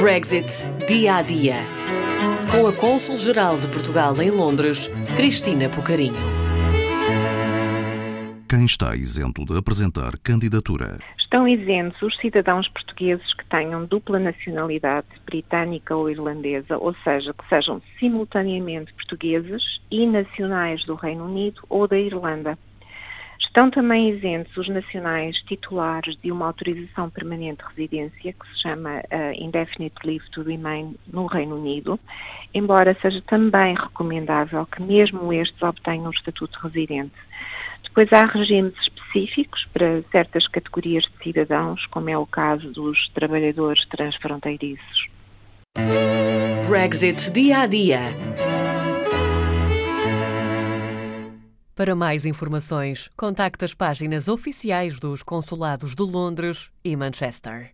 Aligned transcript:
Brexit 0.00 0.46
dia 0.88 1.16
a 1.16 1.22
dia. 1.22 1.54
Com 2.50 2.66
a 2.66 2.72
Cônsul-Geral 2.72 3.58
de 3.58 3.68
Portugal 3.68 4.20
em 4.20 4.30
Londres, 4.30 4.88
Cristina 5.16 5.68
Pucarinho. 5.68 6.14
Quem 8.48 8.66
está 8.66 8.94
isento 8.94 9.44
de 9.44 9.56
apresentar 9.56 10.18
candidatura? 10.18 10.98
Estão 11.18 11.48
isentos 11.48 12.02
os 12.02 12.14
cidadãos 12.18 12.68
portugueses 12.68 13.32
que 13.32 13.46
tenham 13.46 13.86
dupla 13.86 14.18
nacionalidade, 14.18 15.06
britânica 15.24 15.96
ou 15.96 16.10
irlandesa, 16.10 16.76
ou 16.76 16.94
seja, 17.02 17.32
que 17.32 17.48
sejam 17.48 17.80
simultaneamente 17.98 18.92
portugueses 18.92 19.80
e 19.90 20.06
nacionais 20.06 20.84
do 20.84 20.94
Reino 20.94 21.24
Unido 21.24 21.62
ou 21.70 21.88
da 21.88 21.98
Irlanda. 21.98 22.58
Estão 23.52 23.70
também 23.70 24.08
isentos 24.08 24.56
os 24.56 24.66
nacionais 24.66 25.36
titulares 25.42 26.16
de 26.22 26.32
uma 26.32 26.46
autorização 26.46 27.10
permanente 27.10 27.62
de 27.62 27.68
residência, 27.68 28.32
que 28.32 28.48
se 28.48 28.62
chama 28.62 29.00
uh, 29.00 29.44
Indefinite 29.44 29.94
Leave 30.06 30.24
to 30.30 30.40
Remain 30.42 30.96
no 31.12 31.26
Reino 31.26 31.56
Unido, 31.56 32.00
embora 32.54 32.96
seja 33.02 33.20
também 33.26 33.74
recomendável 33.74 34.64
que 34.64 34.82
mesmo 34.82 35.30
estes 35.34 35.62
obtenham 35.62 36.06
o 36.06 36.10
estatuto 36.10 36.58
de 36.58 36.66
residente. 36.66 37.12
Depois 37.84 38.10
há 38.14 38.24
regimes 38.24 38.72
específicos 38.80 39.68
para 39.70 40.00
certas 40.10 40.48
categorias 40.48 41.04
de 41.04 41.22
cidadãos, 41.22 41.84
como 41.88 42.08
é 42.08 42.16
o 42.16 42.24
caso 42.24 42.72
dos 42.72 43.10
trabalhadores 43.10 43.84
transfronteiriços. 43.84 45.08
Brexit 46.66 47.30
dia 47.30 47.60
a 47.60 47.66
dia. 47.66 48.00
Para 51.74 51.94
mais 51.94 52.26
informações, 52.26 53.08
contacte 53.16 53.64
as 53.64 53.72
páginas 53.72 54.28
oficiais 54.28 55.00
dos 55.00 55.22
Consulados 55.22 55.94
de 55.94 56.02
Londres 56.02 56.70
e 56.84 56.94
Manchester. 56.94 57.72